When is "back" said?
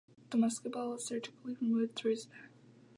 2.25-2.49